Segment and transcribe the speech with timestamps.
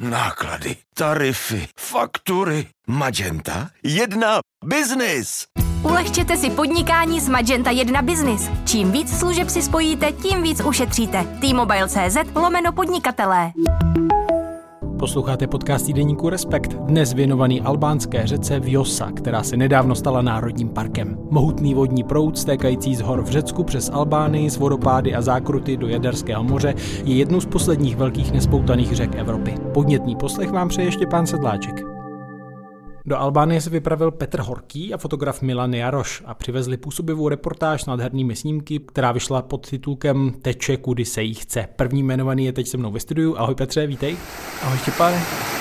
[0.00, 2.66] náklady, tarify, faktury.
[2.86, 5.46] Magenta 1 Business.
[5.82, 8.50] Ulehčete si podnikání s Magenta 1 Business.
[8.64, 11.24] Čím víc služeb si spojíte, tím víc ušetříte.
[11.40, 13.52] T-Mobile.cz lomeno podnikatelé.
[14.98, 21.18] Posloucháte podcast týdeníku Respekt, dnes věnovaný albánské řece Vjosa, která se nedávno stala národním parkem.
[21.30, 25.88] Mohutný vodní proud stékající z hor v Řecku přes Albánii z vodopády a zákruty do
[25.88, 26.74] Jaderského moře
[27.04, 29.54] je jednou z posledních velkých nespoutaných řek Evropy.
[29.74, 31.97] Podnětný poslech vám přeje ještě pán Sedláček.
[33.08, 37.86] Do Albánie se vypravil Petr Horký a fotograf Milan Jaroš a přivezli působivou reportáž s
[37.86, 41.68] nádhernými snímky, která vyšla pod titulkem Teče, kudy se jí chce.
[41.76, 43.36] První jmenovaný je teď se mnou ve studiu.
[43.38, 44.16] Ahoj Petře, vítej.
[44.62, 45.57] Ahoj Štěpáne.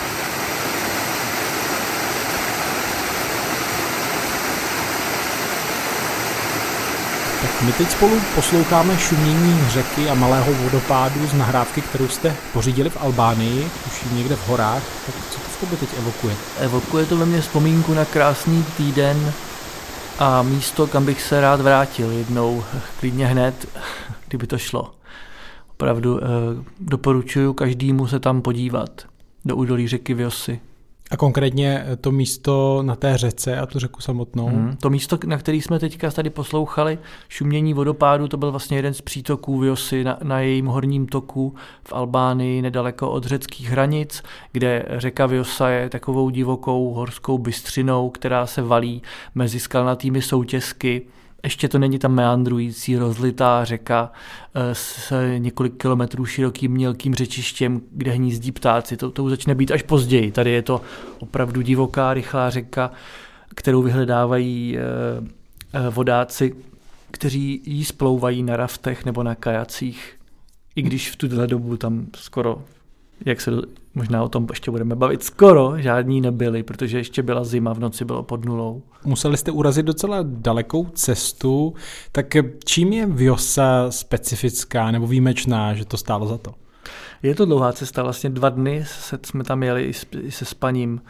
[7.41, 12.89] Tak my teď spolu posloucháme šumění řeky a malého vodopádu z nahrávky, kterou jste pořídili
[12.89, 14.83] v Albánii, už někde v horách.
[15.05, 16.35] Tak co to v tobě teď evokuje?
[16.59, 19.33] Evokuje to ve mně vzpomínku na krásný týden
[20.19, 22.63] a místo, kam bych se rád vrátil jednou,
[22.99, 23.65] klidně hned,
[24.27, 24.91] kdyby to šlo.
[25.71, 26.27] Opravdu eh,
[26.79, 28.89] doporučuji každému se tam podívat
[29.45, 30.59] do údolí řeky Vjosy.
[31.11, 34.47] A konkrétně to místo na té řece a tu řeku samotnou?
[34.47, 34.77] Hmm.
[34.81, 36.99] To místo, na který jsme teďka tady poslouchali,
[37.29, 41.55] šumění vodopádu, to byl vlastně jeden z přítoků Vjosy na, na jejím horním toku
[41.87, 48.45] v Albánii, nedaleko od řeckých hranic, kde řeka Vjosa je takovou divokou horskou bystřinou, která
[48.45, 49.01] se valí
[49.35, 51.01] mezi skalnatými soutězky
[51.47, 54.11] ještě to není ta meandrující, rozlitá řeka
[54.55, 58.97] eh, s několik kilometrů širokým mělkým řečištěm, kde hnízdí ptáci.
[58.97, 60.31] To, to začne být až později.
[60.31, 60.81] Tady je to
[61.19, 62.91] opravdu divoká, rychlá řeka,
[63.55, 64.81] kterou vyhledávají eh,
[65.73, 66.55] eh, vodáci,
[67.11, 70.17] kteří jí splouvají na raftech nebo na kajacích.
[70.75, 72.61] I když v tuhle dobu tam skoro
[73.25, 73.51] jak se
[73.95, 78.05] možná o tom ještě budeme bavit, skoro žádní nebyli, protože ještě byla zima, v noci
[78.05, 78.83] bylo pod nulou.
[79.05, 81.73] Museli jste urazit docela dalekou cestu,
[82.11, 82.25] tak
[82.65, 86.53] čím je Vjosa specifická nebo výjimečná, že to stálo za to?
[87.23, 88.83] Je to dlouhá cesta, vlastně dva dny
[89.25, 91.01] jsme tam jeli i se spaním.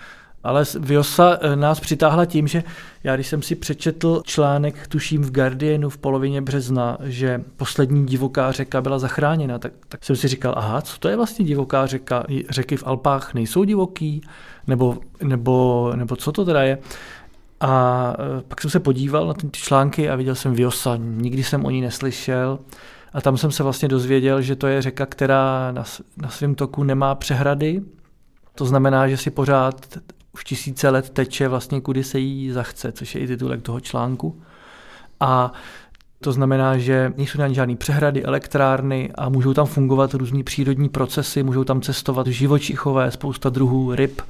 [0.47, 2.63] Ale Vjosa eh, nás přitáhla tím, že
[3.03, 8.51] já když jsem si přečetl článek, tuším v Guardianu v polovině března, že poslední divoká
[8.51, 12.23] řeka byla zachráněna, tak, tak jsem si říkal, aha, co to je vlastně divoká řeka?
[12.49, 14.21] Řeky v Alpách nejsou divoký?
[14.67, 16.77] Nebo, nebo, nebo co to teda je?
[17.59, 21.65] A eh, pak jsem se podíval na ty články a viděl jsem Vjosa, nikdy jsem
[21.65, 22.59] o ní neslyšel.
[23.13, 25.83] A tam jsem se vlastně dozvěděl, že to je řeka, která na,
[26.17, 27.81] na svém toku nemá přehrady,
[28.55, 29.85] to znamená, že si pořád
[30.37, 34.41] už tisíce let teče vlastně kudy se jí zachce, což je i titulek toho článku.
[35.19, 35.53] A
[36.19, 41.43] to znamená, že nejsou tam žádné přehrady, elektrárny a můžou tam fungovat různý přírodní procesy,
[41.43, 44.21] můžou tam cestovat živočichové, spousta druhů ryb,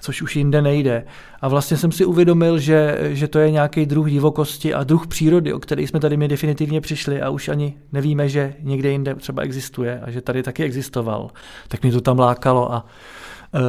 [0.00, 1.04] což už jinde nejde.
[1.40, 5.52] A vlastně jsem si uvědomil, že, že to je nějaký druh divokosti a druh přírody,
[5.52, 9.42] o který jsme tady my definitivně přišli a už ani nevíme, že někde jinde třeba
[9.42, 11.30] existuje a že tady taky existoval.
[11.68, 12.86] Tak mě to tam lákalo a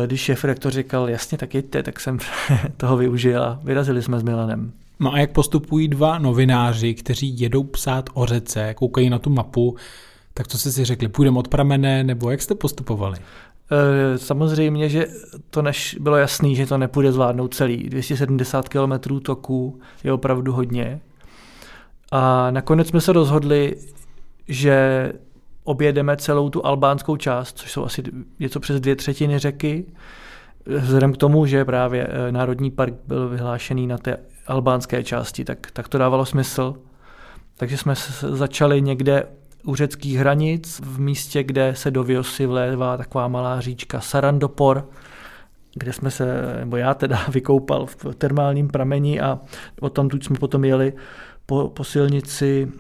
[0.06, 2.18] když šéf rektor říkal, jasně, tak jeďte, tak jsem
[2.78, 4.72] toho využil a vyrazili jsme s Milanem.
[5.00, 9.75] No a jak postupují dva novináři, kteří jedou psát o řece, koukají na tu mapu,
[10.34, 13.18] tak co jste si řekli, půjdeme od pramene, nebo jak jste postupovali?
[13.72, 15.07] Eh, samozřejmě, že
[15.50, 17.90] to než bylo jasný, že to nepůjde zvládnout celý.
[17.90, 21.00] 270 km toků je opravdu hodně.
[22.12, 23.75] A nakonec jsme se rozhodli,
[24.47, 25.12] že
[25.66, 28.03] objedeme celou tu albánskou část, což jsou asi
[28.40, 29.86] něco přes dvě třetiny řeky,
[30.66, 34.18] vzhledem k tomu, že právě eh, Národní park byl vyhlášený na té
[34.48, 36.76] albánské části, tak, tak to dávalo smysl.
[37.58, 39.28] Takže jsme začali někde
[39.66, 44.90] u řeckých hranic, v místě, kde se do Viosy vlévá taková malá říčka Sarandopor,
[45.74, 49.40] kde jsme se, nebo já teda vykoupal v termálním prameni a
[49.82, 50.94] od tam jsme potom jeli
[51.46, 52.72] po, po silnici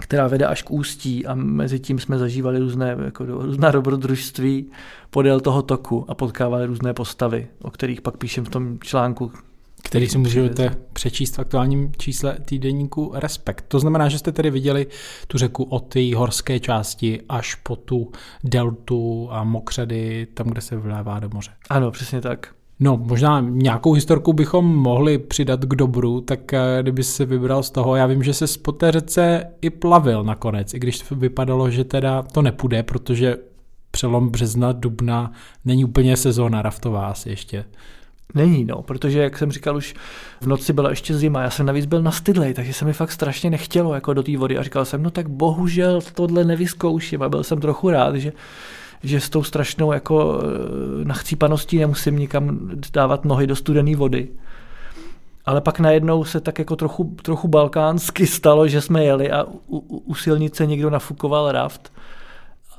[0.00, 4.70] která vede až k ústí a mezi tím jsme zažívali různé, jako, různá dobrodružství
[5.10, 9.32] podél toho toku a potkávali různé postavy, o kterých pak píšem v tom článku.
[9.82, 13.64] Který si můžete přečíst v aktuálním čísle týdeníku Respekt.
[13.68, 14.86] To znamená, že jste tedy viděli
[15.26, 18.12] tu řeku od té horské části až po tu
[18.44, 21.50] deltu a mokřady, tam, kde se vlévá do moře.
[21.70, 22.54] Ano, přesně tak.
[22.80, 27.70] No, možná nějakou historku bychom mohli přidat k dobru, tak eh, kdyby se vybral z
[27.70, 31.84] toho, já vím, že se po té řece i plavil nakonec, i když vypadalo, že
[31.84, 33.36] teda to nepůjde, protože
[33.90, 35.32] přelom března, dubna
[35.64, 37.64] není úplně sezóna raftová asi ještě.
[38.34, 39.94] Není, no, protože, jak jsem říkal, už
[40.40, 43.12] v noci byla ještě zima, já jsem navíc byl na stydlej, takže se mi fakt
[43.12, 44.58] strašně nechtělo jako do té vody.
[44.58, 47.22] A říkal jsem, no tak bohužel tohle nevyzkouším.
[47.22, 48.32] A byl jsem trochu rád, že
[49.02, 54.28] že s tou strašnou jako eh, nachcípaností nemusím nikam dávat nohy do studené vody.
[55.46, 59.78] Ale pak najednou se tak jako trochu, trochu balkánsky stalo, že jsme jeli a u,
[59.78, 61.92] u, silnice někdo nafukoval raft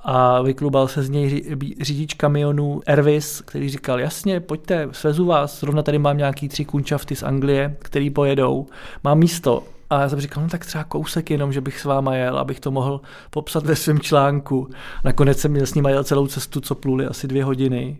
[0.03, 5.83] a vyklubal se z něj řidič kamionů Ervis, který říkal, jasně, pojďte, svezu vás, zrovna
[5.83, 8.65] tady mám nějaký tři kunčafty z Anglie, který pojedou,
[9.03, 9.63] mám místo.
[9.89, 12.59] A já jsem říkal, no tak třeba kousek jenom, že bych s váma jel, abych
[12.59, 14.69] to mohl popsat ve svém článku.
[15.03, 17.97] Nakonec jsem měl s ním jel celou cestu, co pluli asi dvě hodiny.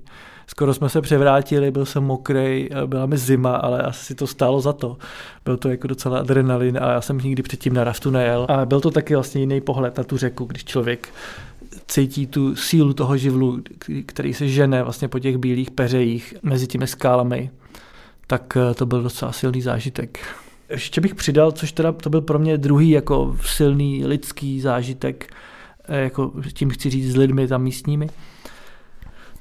[0.48, 4.74] Skoro jsme se převrátili, byl jsem mokrý, byla mi zima, ale asi to stálo za
[4.74, 4.98] to.
[5.46, 8.46] Byl to jako docela adrenalin a já jsem nikdy předtím na raftu nejel.
[8.50, 11.10] A byl to taky vlastně jiný pohled na tu řeku, když člověk
[11.88, 13.62] cítí tu sílu toho živlu,
[14.06, 17.50] který se žene vlastně po těch bílých peřejích mezi těmi skálami,
[18.28, 20.20] tak eh, to byl docela silný zážitek.
[20.70, 25.34] Ještě bych přidal, což teda to byl pro mě druhý jako silný lidský zážitek,
[25.86, 28.10] eh, jako tím chci říct s lidmi tam místními,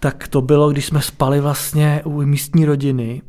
[0.00, 3.22] tak to bylo, když jsme spali vlastně u místní rodiny,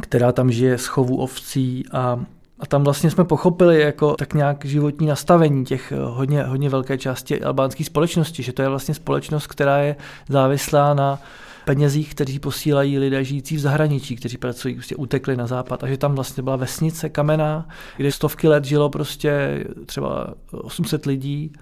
[0.00, 2.24] která tam žije z chovu ovcí a
[2.62, 6.98] a tam vlastně jsme pochopili jako tak nějak životní nastavení těch eh, hodně, hodně velké
[6.98, 9.96] části albánské společnosti, že to je vlastně společnost, která je
[10.28, 11.18] závislá na
[11.64, 15.84] penězích, kteří posílají lidé žijící v zahraničí, kteří pracují, prostě utekli na západ.
[15.84, 21.52] A že tam vlastně byla vesnice kamená, kde stovky let žilo prostě třeba 800 lidí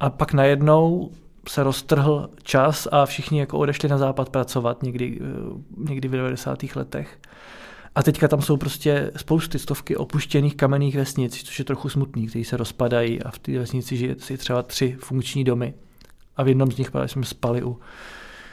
[0.00, 1.10] a pak najednou
[1.48, 6.76] se roztrhl čas a všichni jako odešli na západ pracovat někdy, eh, někdy v 90.
[6.76, 7.18] letech.
[7.94, 12.44] A teďka tam jsou prostě spousty, stovky opuštěných kamenných vesnic, což je trochu smutný, které
[12.44, 15.74] se rozpadají a v té vesnici žije si třeba tři funkční domy.
[16.36, 17.78] A v jednom z nich právě jsme spali u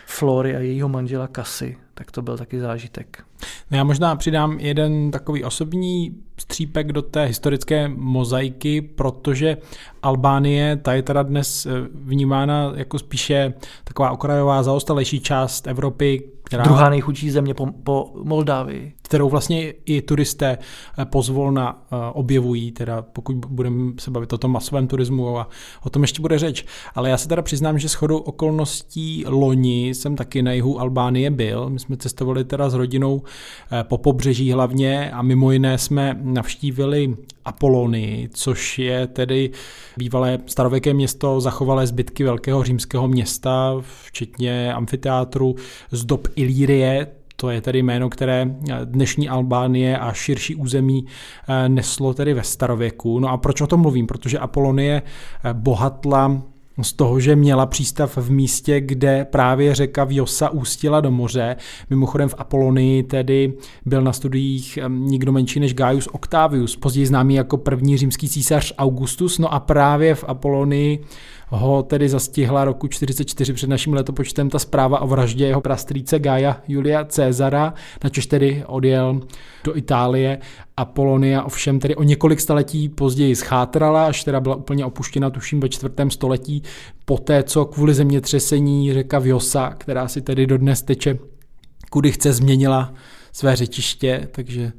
[0.06, 3.24] Flory a jejího manžela Kasy, tak to byl taky zážitek.
[3.72, 9.58] No já možná přidám jeden takový osobní střípek do té historické mozaiky, protože
[10.04, 13.54] Albánie, ta je teda dnes eh, vnímána jako spíše
[13.84, 16.64] taková okrajová zaostalejší část Evropy, která...
[16.64, 18.94] Druhá nejchudší země po, po Moldávii.
[19.02, 20.58] Kterou vlastně i turisté
[20.98, 25.50] eh, pozvolna eh, objevují, teda pokud budeme se bavit o tom masovém turismu a
[25.84, 26.66] o tom ještě bude řeč.
[26.96, 31.70] Ale já se teda přiznám, že shodou okolností loni jsem taky na jihu Albánie byl.
[31.70, 33.22] My jsme cestovali teda s rodinou
[33.72, 37.16] eh, po pobřeží hlavně a mimo jiné jsme navštívili
[37.46, 39.52] Apolonii, což je tedy
[39.98, 43.76] bývalé starověké město, zachovalé zbytky velkého římského města,
[44.06, 45.56] včetně amfiteátru
[45.92, 48.56] z dob Ilírie, to je tedy jméno, které
[48.86, 51.06] dnešní Albánie a širší území
[51.48, 53.20] eh, neslo tedy ve starověku.
[53.20, 54.08] No a proč o tom mluvím?
[54.08, 56.42] Protože Apolonie eh, bohatla
[56.82, 61.56] z toho, že měla přístav v místě, kde právě řeka Vjosa ústila do moře.
[61.90, 63.54] Mimochodem v Apolonii tedy
[63.86, 69.40] byl na studiích nikdo menší než Gaius Octavius, později známý jako první římský císař Augustus,
[69.40, 71.04] no a právě v Apolonii
[71.50, 76.58] ho tedy zastihla roku 44 před naším letopočtem ta zpráva o vraždě jeho prastrýce Gaia
[76.68, 79.20] Julia Cezara, načež tedy odjel
[79.64, 80.40] do Itálie.
[80.78, 85.60] A Polonia ovšem tedy o několik staletí později schátrala, až teda byla úplně opuštěna tuším
[85.60, 86.64] ve čtvrtém století,
[87.06, 91.18] poté co kvůli zemětřesení řeka Vjosa, která si tedy dodnes teče
[91.90, 92.94] kudy chce, změnila
[93.32, 94.72] své řečiště, takže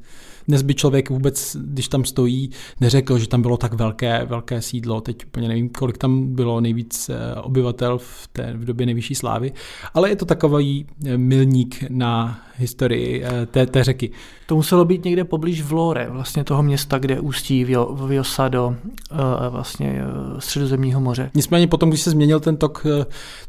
[0.48, 2.50] dnes by člověk vůbec, když tam stojí,
[2.80, 5.00] neřekl, že tam bylo tak velké, velké sídlo.
[5.00, 9.52] Teď úplně nevím, kolik tam bylo nejvíc eh, obyvatel v, té, v době nejvyšší slávy,
[9.94, 14.10] ale je to takový eh, milník na historii eh, té, té řeky.
[14.46, 17.64] To muselo být někde poblíž Vlore, vlastně toho města, kde ústí
[18.06, 19.18] Vjosa do uh,
[19.48, 20.00] vlastně
[20.38, 21.30] středozemního moře.
[21.34, 22.86] Nicméně potom, když se změnil ten tok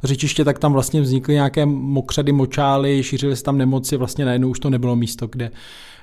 [0.03, 4.59] řečiště, tak tam vlastně vznikly nějaké mokřady, močály, šířily se tam nemoci, vlastně najednou už
[4.59, 5.51] to nebylo místo, kde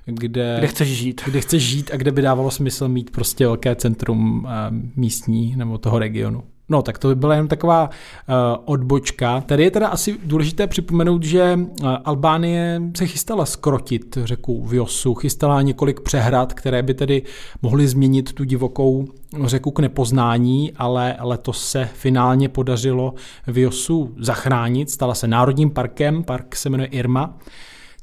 [0.07, 1.23] kde, kde chceš žít.
[1.25, 4.49] Kde chceš žít a kde by dávalo smysl mít prostě velké centrum
[4.97, 6.43] místní nebo toho regionu.
[6.69, 8.35] No, tak to by byla jen taková uh,
[8.65, 9.41] odbočka.
[9.41, 15.63] Tady je teda asi důležité připomenout, že uh, Albánie se chystala skrotit řeku Vjosu, chystala
[15.63, 17.23] několik přehrad, které by tedy
[17.63, 19.05] mohly změnit tu divokou
[19.45, 23.15] řeku k nepoznání, ale letos se finálně podařilo
[23.47, 27.39] Vjosu zachránit, stala se národním parkem, park se jmenuje Irma.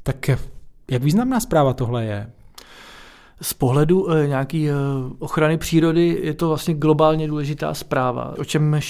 [0.02, 0.30] Tak
[0.90, 2.30] jak významná zpráva tohle je?
[3.40, 4.74] Z pohledu e, nějaký e,
[5.18, 8.80] ochrany přírody je to vlastně globálně důležitá zpráva, o čem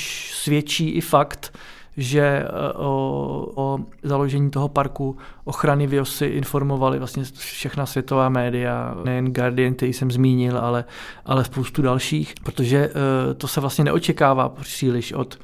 [0.43, 1.59] svědčí i fakt,
[1.97, 9.33] že e, o, o založení toho parku ochrany Vyosy informovali vlastně všechna světová média, nejen
[9.33, 10.85] Guardian, který jsem zmínil, ale,
[11.25, 12.91] ale spoustu dalších, protože
[13.37, 15.39] to se vlastně neočekává příliš od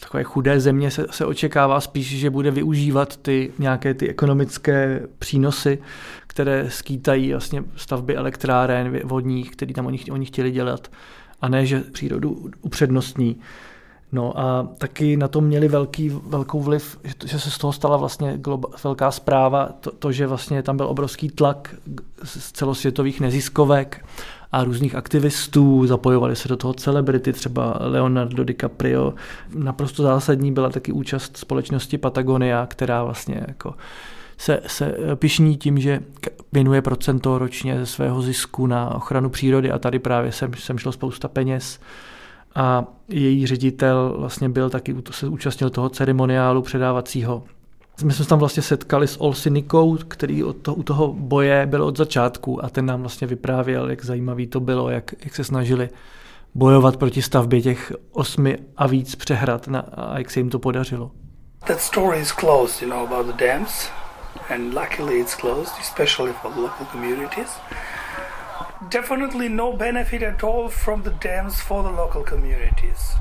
[0.00, 5.78] takové chudé země se, se očekává spíš, že bude využívat ty nějaké ty ekonomické přínosy,
[6.26, 10.90] které skýtají vlastně stavby elektráren vodních, které tam oni, oni chtěli dělat,
[11.40, 13.36] a ne, že přírodu upřednostní.
[14.12, 18.38] No a taky na to měli velký, velkou vliv, že se z toho stala vlastně
[18.38, 21.74] globa, velká zpráva, to, to, že vlastně tam byl obrovský tlak
[22.24, 24.04] z celosvětových neziskovek
[24.52, 29.14] a různých aktivistů, zapojovali se do toho celebrity, třeba Leonardo DiCaprio.
[29.54, 33.74] Naprosto zásadní byla taky účast společnosti Patagonia, která vlastně jako
[34.38, 36.00] se, se pišní tím, že
[36.52, 40.92] věnuje procento ročně ze svého zisku na ochranu přírody a tady právě sem, sem šlo
[40.92, 41.80] spousta peněz
[42.54, 47.42] a její ředitel vlastně byl taky, se účastnil toho ceremoniálu předávacího.
[47.96, 51.84] My jsme se tam vlastně setkali s Olsinikou, který od toho, u toho boje byl
[51.84, 55.88] od začátku a ten nám vlastně vyprávěl, jak zajímavý to bylo, jak, jak se snažili
[56.54, 61.10] bojovat proti stavbě těch osmi a víc přehrad na, a jak se jim to podařilo.
[61.66, 63.88] That story is closed, you know, about the dams
[64.54, 67.50] and luckily it's closed, especially for the local communities
[68.90, 73.16] definitely no benefit at all from the dams for the local communities.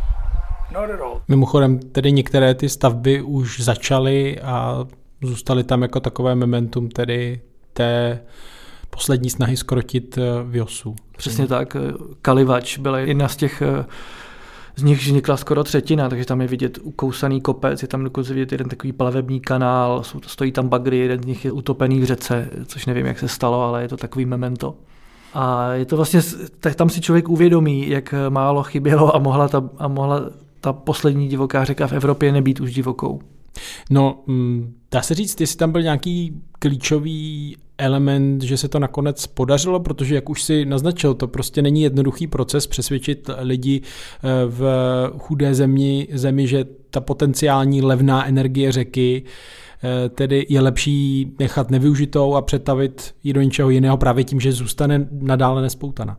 [0.74, 1.22] Not at all.
[1.28, 4.86] Mimochodem, tedy některé ty stavby už začaly a
[5.22, 7.42] zůstaly tam jako takové momentum tedy
[7.74, 8.20] té
[8.90, 10.96] poslední snahy skrotit eh, Viosu.
[11.18, 11.78] Přesně tak.
[12.22, 13.86] Kalivač byla jedna z těch eh,
[14.76, 18.52] z nich vznikla skoro třetina, takže tam je vidět ukousaný kopec, je tam dokonce vidět
[18.52, 22.86] jeden takový plavební kanál, stojí tam bagry, jeden z nich je utopený v řece, což
[22.86, 24.76] nevím, jak se stalo, ale je to takový memento.
[25.34, 26.22] A je to vlastně,
[26.60, 30.22] tak tam si člověk uvědomí, jak málo chybělo a mohla ta, a mohla
[30.66, 33.20] ta poslední divoká řeka v Evropě nebýt už divokou.
[33.90, 39.28] No, mm, dá se říct, jestli tam byl nějaký klíčový element, že se to nakonec
[39.28, 44.64] podařilo, protože jak už si naznačil, to prostě není jednoduchý proces přesvědčit lidi eh, v
[45.20, 49.24] chudé zemi, zemi že ta potenciální levná energie řeky
[49.86, 54.52] Eh, tedy je lepší nechat nevyužitou a přetavit ji do něčeho jiného právě tím, že
[54.52, 56.18] zůstane nadále nespoutana.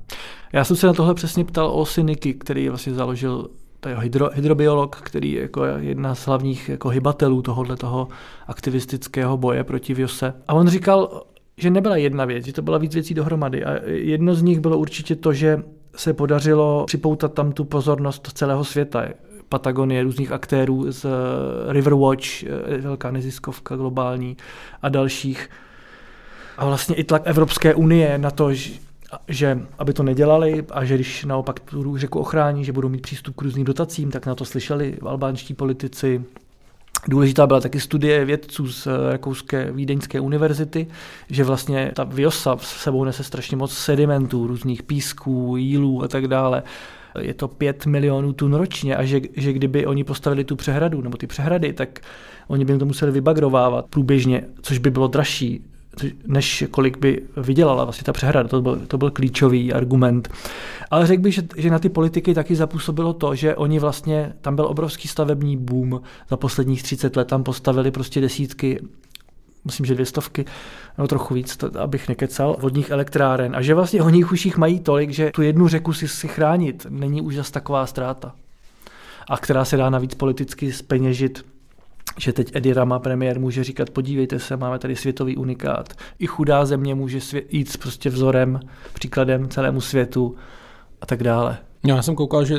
[0.53, 3.49] Já jsem se na tohle přesně ptal o Syniky, který vlastně založil
[3.81, 8.09] to je hydro, hydrobiolog, který je jako jedna z hlavních jako hybatelů tohohle toho
[8.47, 10.35] aktivistického boje proti Viose.
[10.49, 11.23] A on říkal,
[11.57, 13.65] že nebyla jedna věc, že to byla víc věcí dohromady.
[13.65, 15.63] A jedno z nich bylo určitě to, že
[15.97, 19.05] se podařilo připoutat tam tu pozornost celého světa.
[19.49, 21.09] Patagonie, různých aktérů z eh,
[21.73, 24.37] Riverwatch, eh, velká neziskovka globální
[24.83, 25.51] a dalších.
[26.59, 28.53] A vlastně i tlak Evropské unie na to,
[29.29, 33.37] že aby to nedělali a že když naopak tu řeku ochrání, že budou mít přístup
[33.37, 36.25] k různým dotacím, tak na to slyšeli albánští politici.
[37.09, 40.87] Důležitá byla taky studie vědců z eh, Rakouské Vídeňské univerzity,
[41.31, 46.29] že vlastně ta Viosa s sebou nese strašně moc sedimentů, různých písků, jílů a tak
[46.29, 46.63] dále
[47.21, 51.17] je to 5 milionů tun ročně a že, že kdyby oni postavili tu přehradu nebo
[51.17, 52.01] ty přehrady, tak
[52.49, 55.65] oni by to museli vybagrovávat průběžně, což by bylo dražší,
[56.27, 58.49] než kolik by vydělala vlastně ta přehrada.
[58.49, 60.29] To byl, to byl klíčový argument.
[60.91, 64.57] Ale řekl bych, že, že na ty politiky taky zapůsobilo to, že oni vlastně, tam
[64.57, 66.01] byl obrovský stavební boom
[66.31, 68.81] za posledních 30 let, tam postavili prostě desítky
[69.67, 70.45] myslím, že dvě stovky,
[70.99, 73.57] nebo trochu víc, to, abych nekecal, vodních elektráren.
[73.57, 76.87] A že vlastně oni už jich mají tolik, že tu jednu řeku si, si chránit
[76.91, 78.35] není už zase taková ztráta.
[79.29, 81.45] A která se dá navíc politicky speněžit
[82.19, 85.93] že teď Edi Rama, premiér, může říkat, podívejte se, máme tady světový unikát.
[86.19, 88.61] I chudá země může svět, jít prostě vzorem,
[88.95, 90.35] příkladem celému světu
[91.01, 91.59] a tak dále.
[91.87, 92.57] Já jsem koukal, že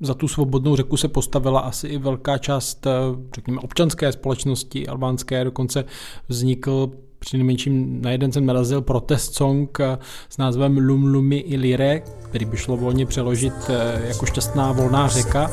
[0.00, 2.90] za tu svobodnou řeku se postavila asi i velká část, eh,
[3.34, 5.84] řekněme, občanské společnosti albánské, dokonce
[6.28, 9.98] vznikl při nejmenším na jeden jsem narazil protest song eh,
[10.28, 15.08] s názvem Lum Lumi i Lire, který by šlo volně přeložit eh, jako šťastná volná
[15.08, 15.50] řeka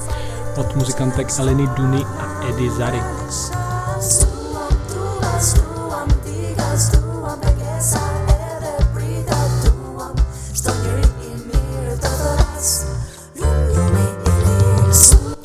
[0.58, 3.00] od muzikantek Eliny Duny a Edy Zary.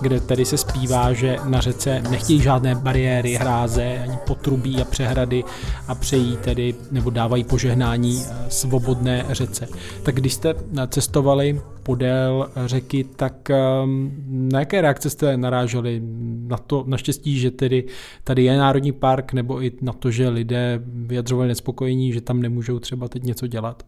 [0.03, 5.45] Kde tedy se zpívá, že na řece nechtějí žádné bariéry, hráze, ani potrubí a přehrady
[5.89, 9.69] a přejí tedy, nebo dávají požehnání eh, svobodné řece.
[10.03, 10.55] Tak když jste
[10.89, 16.03] cestovali podél řeky, tak ehm, na jaké reakce jste naráželi?
[16.47, 17.85] Na to naštěstí, že tedy
[18.25, 22.79] tady je národní park, nebo i na to, že lidé vyjadřovali nespokojení, že tam nemůžou
[22.79, 23.83] třeba teď něco dělat?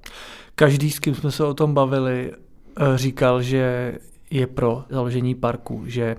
[0.54, 3.92] Každý, s kým jsme se o tom bavili, eh, říkal, že
[4.34, 6.16] je pro založení parku že,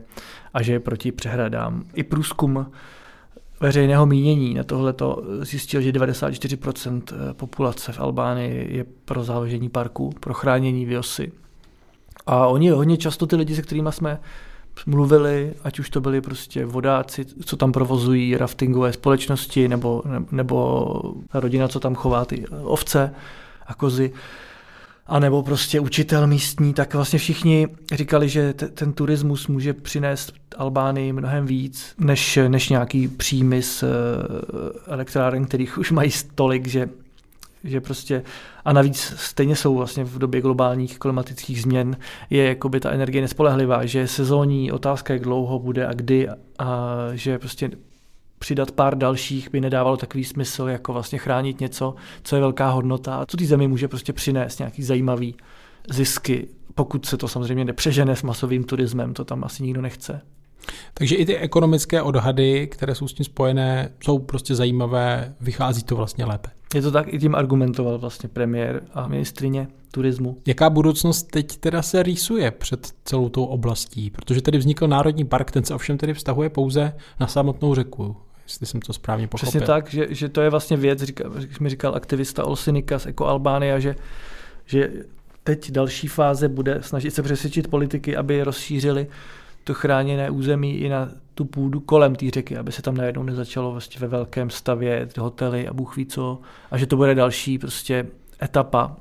[0.53, 1.83] a že je proti přehradám.
[1.93, 2.71] I průzkum
[3.59, 7.01] veřejného mínění na tohle to zjistil, že 94%
[7.33, 11.31] populace v Albánii je pro založení parku, pro chránění Viosy.
[12.25, 14.19] A oni hodně často ty lidi, se kterými jsme
[14.85, 20.87] mluvili, ať už to byli prostě vodáci, co tam provozují raftingové společnosti, nebo, nebo
[21.31, 23.13] ta rodina, co tam chová ty ovce
[23.67, 24.13] a kozy,
[25.07, 30.33] a nebo prostě učitel místní, tak vlastně všichni říkali, že t- ten turismus může přinést
[30.57, 33.89] Albánii mnohem víc, než, než nějaký příjmy z uh,
[34.87, 36.89] elektráren, kterých už mají tolik, že,
[37.63, 38.23] že prostě
[38.65, 41.97] a navíc stejně jsou vlastně v době globálních klimatických změn
[42.29, 46.97] je jakoby ta energie nespolehlivá, že je sezónní otázka, jak dlouho bude a kdy a
[47.13, 47.71] že prostě
[48.39, 53.15] přidat pár dalších by nedávalo takový smysl, jako vlastně chránit něco, co je velká hodnota
[53.15, 55.35] a co ty zemi může prostě přinést nějaký zajímavý
[55.89, 60.21] zisky, pokud se to samozřejmě nepřežene s masovým turismem, to tam asi nikdo nechce.
[60.93, 65.95] Takže i ty ekonomické odhady, které jsou s tím spojené, jsou prostě zajímavé, vychází to
[65.95, 66.54] vlastně lépe.
[66.73, 70.37] Je to tak, i tím argumentoval vlastně premiér a ministrině turismu.
[70.45, 74.09] Jaká budoucnost teď teda se rýsuje před celou tou oblastí?
[74.09, 78.65] Protože tady vznikl Národní park, ten se ovšem tedy vztahuje pouze na samotnou řeku jestli
[78.65, 79.49] jsem to správně pochopil.
[79.49, 81.23] Přesně tak, že, že to je vlastně věc, říká,
[81.59, 83.95] mi říkal aktivista Olsinika z Eko Albánia, že,
[84.65, 84.91] že
[85.43, 89.07] teď další fáze bude snažit se přesvědčit politiky, aby rozšířili
[89.63, 93.71] to chráněné území i na tu půdu kolem té řeky, aby se tam najednou nezačalo
[93.71, 96.39] vlastně ve velkém stavě hotely a Bůh ví co,
[96.71, 98.07] a že to bude další prostě
[98.43, 98.95] etapa.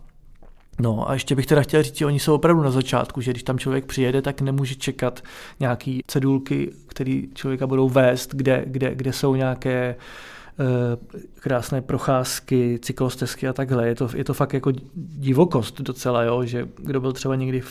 [0.81, 3.43] No a ještě bych teda chtěl říct, že oni jsou opravdu na začátku, že když
[3.43, 5.23] tam člověk přijede, tak nemůže čekat
[5.61, 9.97] nějaký cedulky, které člověka budou vést, kde, kde, kde jsou nějaké
[10.59, 13.89] uh, krásné procházky, cyklostezky a takhle.
[13.89, 16.45] Je to, je to fakt jako divokost docela, jo?
[16.45, 17.63] že kdo byl třeba někdy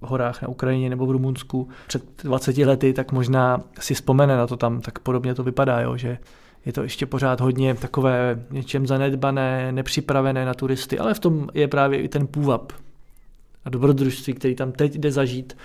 [0.00, 4.56] horách na Ukrajině nebo v Rumunsku před 20 lety, tak možná si vzpomene na to
[4.56, 6.18] tam, tak podobně to vypadá, jo, že
[6.66, 11.68] je to ještě pořád hodně takové něčem zanedbané, nepřipravené na turisty, ale v tom je
[11.68, 12.72] právě i ten půvab
[13.64, 15.56] a dobrodružství, který tam teď jde zažít.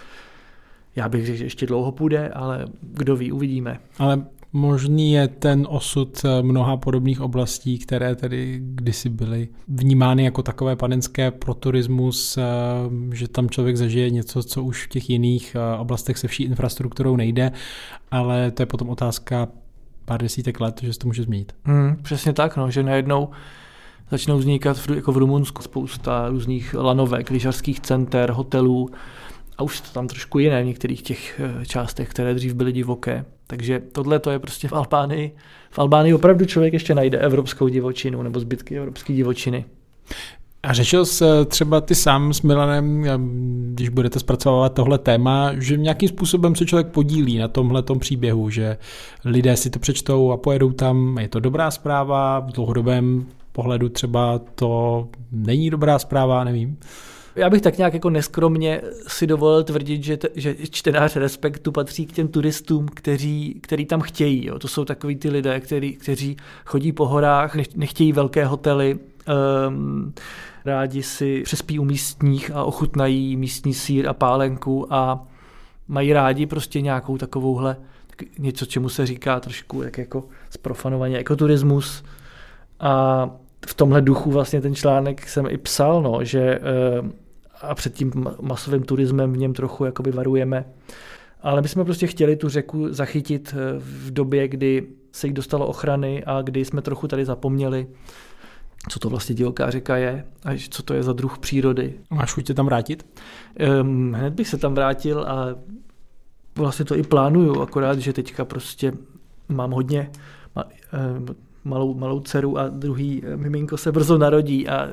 [0.95, 3.79] Já bych řekl, že ještě dlouho půjde, ale kdo ví, uvidíme.
[3.99, 10.43] Ale Možný je ten osud eh, mnoha podobných oblastí, které tedy kdysi byly vnímány jako
[10.43, 12.43] takové panenské pro turismus, eh,
[13.13, 17.15] že tam člověk zažije něco, co už v těch jiných eh, oblastech se vší infrastrukturou
[17.15, 17.51] nejde,
[18.11, 19.47] ale to je potom otázka
[20.05, 21.55] pár desítek let, že se to může změnit.
[21.63, 23.29] Hmm, přesně tak, no, že najednou
[24.09, 28.89] začnou vznikat v, jako v Rumunsku spousta různých lanovek, lyžařských center, hotelů
[29.57, 33.25] a už to tam trošku jiné v některých těch částech, které dřív byly divoké.
[33.51, 35.35] Takže tohle to je prostě v Albánii.
[35.69, 39.65] V Albánii opravdu člověk ještě najde evropskou divočinu nebo zbytky evropské divočiny.
[40.63, 43.03] A řešil jsi třeba ty sám s Milanem,
[43.73, 48.77] když budete zpracovávat tohle téma, že nějakým způsobem se člověk podílí na tomhle příběhu, že
[49.25, 54.39] lidé si to přečtou a pojedou tam, je to dobrá zpráva, v dlouhodobém pohledu třeba
[54.55, 56.77] to není dobrá zpráva, nevím.
[57.35, 62.05] Já bych tak nějak jako neskromně si dovolil tvrdit, že, t- že čtenář Respektu patří
[62.05, 64.45] k těm turistům, kteří, který tam chtějí.
[64.45, 64.59] Jo.
[64.59, 68.99] To jsou takový ty lidé, který, kteří chodí po horách, nechtějí velké hotely,
[69.67, 70.13] um,
[70.65, 75.27] rádi si přespí u místních a ochutnají místní sír a pálenku a
[75.87, 77.77] mají rádi prostě nějakou takovouhle
[78.39, 82.03] něco, čemu se říká trošku jak jako zprofanovaně ekoturismus.
[82.79, 83.29] A
[83.67, 87.13] v tomhle duchu vlastně ten článek jsem i psal, no, že ehm,
[87.61, 90.65] a před tím masovým turismem v něm trochu jakoby varujeme.
[91.41, 95.67] Ale my jsme prostě chtěli tu řeku zachytit eh, v době, kdy se jí dostalo
[95.67, 97.87] ochrany a kdy jsme trochu tady zapomněli,
[98.89, 101.93] co to vlastně divoká řeka je a co to je za druh přírody.
[102.09, 103.21] Máš chuť tam vrátit?
[103.81, 105.55] Um, hned bych se tam vrátil a
[106.55, 108.93] vlastně to i plánuju, akorát, že teďka prostě
[109.49, 110.11] mám hodně,
[111.63, 114.89] malou, malou dceru a druhý eh, miminko se brzo narodí a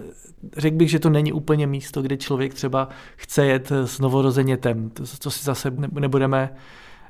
[0.56, 5.02] řekl bych, že to není úplně místo, kde člověk třeba chce jet s novorozenětem, to,
[5.06, 6.50] co si zase nebudeme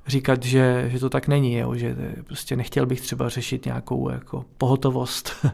[0.09, 1.75] říkat, že, že to tak není, jo?
[1.75, 5.51] že prostě nechtěl bych třeba řešit nějakou jako pohotovost eh,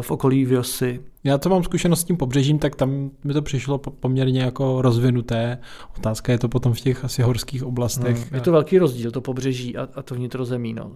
[0.00, 1.00] v okolí Vjosy.
[1.24, 5.58] Já to mám zkušenost s tím pobřežím, tak tam mi to přišlo poměrně jako rozvinuté.
[5.98, 8.16] Otázka je to potom v těch asi horských oblastech.
[8.16, 10.74] Hmm, je to velký rozdíl, to pobřeží a, a to vnitrozemí.
[10.74, 10.92] No.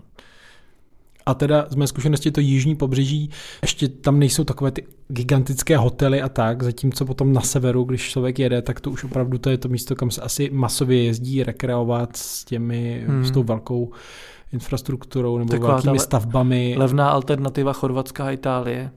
[1.26, 3.30] A teda z mé zkušenosti to jižní pobřeží,
[3.62, 8.38] ještě tam nejsou takové ty gigantické hotely a tak, zatímco potom na severu, když člověk
[8.38, 12.16] jede, tak to už opravdu to je to místo, kam se asi masově jezdí rekreovat
[12.16, 13.24] s těmi, hmm.
[13.24, 13.90] s tou velkou
[14.52, 16.74] infrastrukturou nebo Taková velkými stavbami.
[16.78, 18.90] Levná alternativa Chorvatská a Itálie.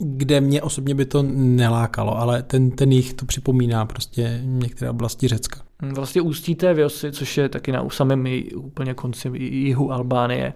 [0.00, 5.28] Kde mě osobně by to nelákalo, ale ten, ten jich to připomíná prostě některé oblasti
[5.28, 5.60] Řecka.
[5.94, 8.24] Vlastně ústí té Vyosy, což je taky na samém
[8.56, 10.52] úplně konci jihu Albánie,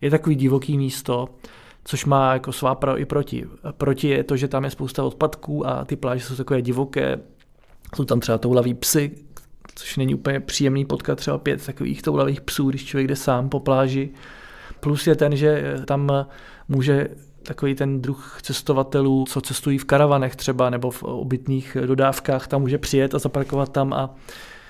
[0.00, 1.28] je takový divoký místo,
[1.84, 3.44] což má jako svá pro i proti.
[3.72, 7.20] Proti je to, že tam je spousta odpadků a ty pláže jsou takové divoké,
[7.96, 9.10] jsou tam třeba toulaví psy,
[9.74, 13.60] což není úplně příjemný potkat třeba pět takových toulavých psů, když člověk jde sám po
[13.60, 14.10] pláži.
[14.80, 16.26] Plus je ten, že tam
[16.68, 17.08] může
[17.42, 22.78] takový ten druh cestovatelů, co cestují v karavanech třeba nebo v obytných dodávkách, tam může
[22.78, 24.14] přijet a zaparkovat tam a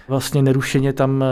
[0.08, 1.24] vlastně nerušeně tam,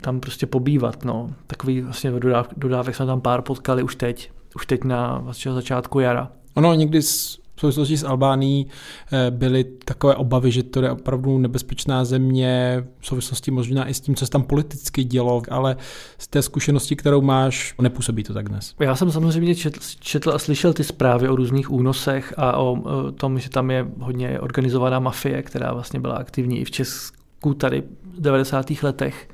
[0.00, 1.04] tam prostě pobývat.
[1.04, 1.30] No.
[1.46, 6.00] Takový vlastně dodáv, dodávek jsme tam pár potkali už teď, už teď na vlastně začátku
[6.00, 6.28] jara.
[6.54, 8.66] Ono někdy v souvislosti s Albánií
[9.12, 14.00] eh, byly takové obavy, že to je opravdu nebezpečná země v souvislosti možná i s
[14.00, 15.76] tím, co se tam politicky dělo, ale
[16.18, 18.74] z té zkušenosti, kterou máš, nepůsobí to tak dnes.
[18.80, 23.12] Já jsem samozřejmě četl, četl a slyšel ty zprávy o různých únosech a o, o
[23.12, 27.19] tom, že tam je hodně organizovaná mafie, která vlastně byla aktivní i v Česku
[27.54, 27.82] tady
[28.16, 28.66] v 90.
[28.82, 29.28] letech.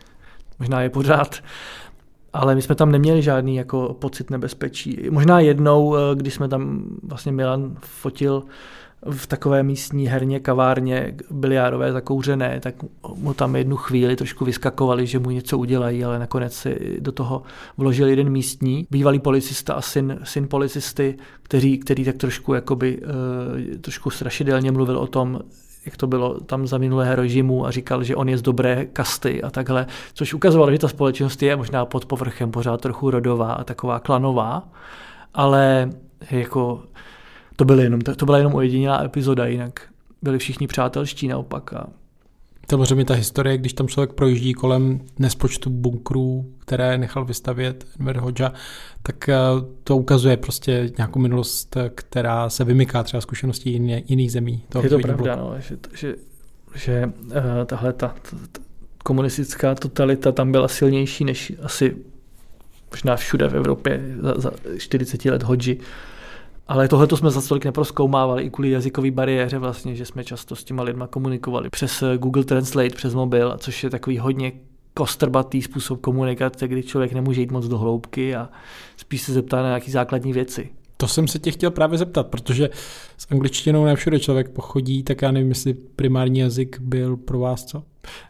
[0.58, 1.34] Možná je pořád
[2.32, 4.98] ale my jsme tam neměli žádný jako pocit nebezpečí.
[5.10, 8.42] Možná jednou, eh, když jsme tam vlastně Milan fotil
[9.10, 12.74] v takové místní herně, kavárně, biliárové zakouřené, tak
[13.14, 17.42] mu tam jednu chvíli trošku vyskakovali, že mu něco udělají, ale nakonec si do toho
[17.76, 23.76] vložil jeden místní, bývalý policista a syn, syn policisty, který, který tak trošku, jakoby, uh,
[23.80, 25.40] trošku strašidelně mluvil o tom,
[25.86, 29.42] jak to bylo tam za minulého režimu a říkal, že on je z dobré kasty
[29.42, 33.64] a takhle, což ukazovalo, že ta společnost je možná pod povrchem pořád trochu rodová a
[33.64, 34.68] taková klanová,
[35.34, 35.90] ale
[36.30, 36.82] jako
[37.56, 39.80] to, byly jenom, to byla jenom ojedinělá epizoda, jinak
[40.22, 41.86] byli všichni přátelští naopak a
[42.70, 48.52] Samozřejmě ta historie, když tam člověk projíždí kolem nespočtu bunkrů, které nechal vystavět Enver Hoxha,
[49.02, 49.36] tak eh,
[49.84, 54.62] to ukazuje prostě nějakou minulost, která se vymyká třeba zkušeností jiný, jiných zemí.
[54.82, 56.14] Je to pravda, no, že, že,
[56.74, 57.32] že uh,
[57.66, 58.60] tahle ta, ta, ta
[59.06, 61.96] komunistická totalita tam byla silnější než asi
[62.90, 65.78] možná všude v Evropě za, za 40 let Hodži.
[66.68, 70.64] Ale tohle jsme za tolik neproskoumávali i kvůli jazykové bariéře vlastně, že jsme často s
[70.64, 74.52] těma lidma komunikovali přes eh, Google Translate, přes mobil, což je takový hodně
[74.94, 78.48] kostrbatý způsob komunikace, kdy člověk nemůže jít moc do hloubky a
[78.96, 80.68] spíš se zeptá na nějaké základní věci.
[80.96, 82.70] To jsem se tě chtěl právě zeptat, protože
[83.18, 87.64] s angličtinou ne všude člověk pochodí, tak já nevím, jestli primární jazyk byl pro vás
[87.64, 87.82] co?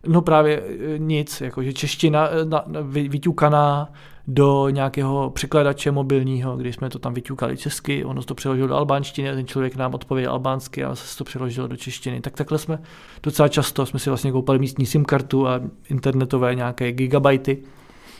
[0.07, 3.93] No právě eh, nic, jakože čeština eh, na, na, vyťukaná,
[4.29, 9.31] do nějakého překladače mobilního, kdy jsme to tam vyťukali česky, ono to přeložil do albánštiny
[9.31, 12.21] a ten člověk nám odpověděl albánsky a se to přeložilo do češtiny.
[12.21, 12.79] Tak takhle jsme
[13.23, 17.62] docela často, jsme si vlastně koupali místní SIM kartu a internetové nějaké gigabajty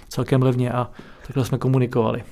[0.09, 0.90] celkem levně a
[1.27, 2.25] takhle jsme komunikovali.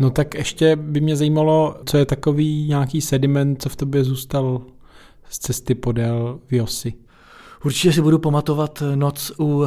[0.00, 4.62] No tak ještě by mě zajímalo, co je takový nějaký sediment, co v tobě zůstal
[5.30, 7.03] z cesty podél Vjosy.
[7.64, 9.66] Určitě si budu pamatovat noc u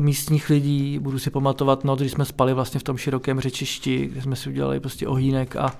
[0.00, 4.22] místních lidí, budu si pamatovat noc, když jsme spali vlastně v tom širokém řečišti, kde
[4.22, 5.72] jsme si udělali prostě ohýnek a,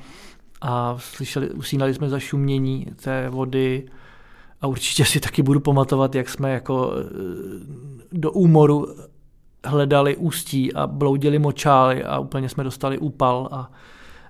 [0.60, 3.86] a slyšeli, usínali jsme za šumění té vody.
[4.60, 7.04] A určitě si taky budu pamatovat, jak jsme jako eh,
[8.12, 8.86] do úmoru
[9.64, 13.70] hledali ústí a bloudili močály a úplně jsme dostali úpal a,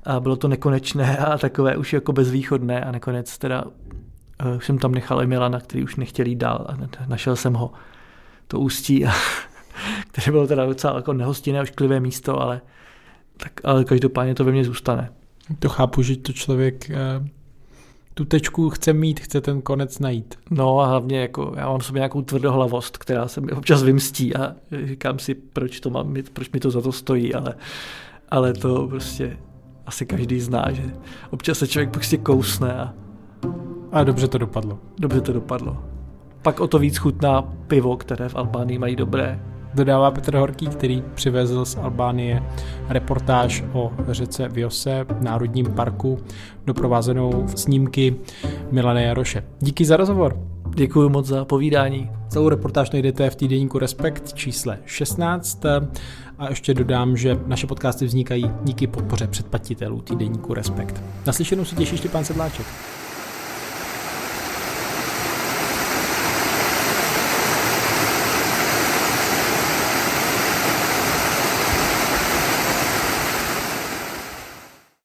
[0.04, 3.64] a bylo to nekonečné a takové už jako bezvýchodné a nakonec teda
[4.58, 7.72] jsem tam nechal Emila, na který už nechtěl jít dál a našel jsem ho
[8.48, 9.12] to ústí, a,
[10.12, 12.60] které bylo teda docela jako nehostinné, ošklivé místo, ale,
[13.36, 15.12] tak, ale každopádně to ve mně zůstane.
[15.58, 17.26] To chápu, že to člověk uh,
[18.14, 20.34] tu tečku chce mít, chce ten konec najít.
[20.50, 24.54] No a hlavně jako já mám sobě nějakou tvrdohlavost, která se mi občas vymstí a
[24.84, 27.54] říkám si, proč to mám mít, proč mi to za to stojí, ale,
[28.28, 29.36] ale to prostě
[29.86, 30.82] asi každý zná, že
[31.30, 32.94] občas se člověk prostě kousne a
[33.96, 34.78] a dobře to dopadlo.
[34.98, 35.76] Dobře to dopadlo.
[36.42, 39.40] Pak o to víc chutná pivo, které v Albánii mají dobré.
[39.74, 42.42] Dodává Petr Horký, který přivezl z Albánie
[42.88, 46.18] reportáž o řece Viose, Národním parku,
[46.66, 48.16] doprovázenou v snímky
[48.70, 49.44] Milane Jaroše.
[49.60, 50.40] Díky za rozhovor.
[50.74, 52.10] Děkuji moc za povídání.
[52.28, 55.66] Celou reportáž najdete v týdeníku Respekt čísle 16
[56.38, 61.02] a ještě dodám, že naše podcasty vznikají díky podpoře předplatitelů týdeníku Respekt.
[61.26, 62.66] Naslyšenou se těší Štěpán Sedláček.